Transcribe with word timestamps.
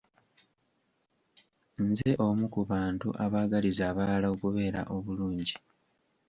Nze 1.85 2.11
omu 2.27 2.45
ku 2.53 2.61
bantu 2.71 3.07
abaagaliza 3.23 3.83
abalala 3.91 4.27
okubeera 4.33 4.81
obulungi. 4.95 5.55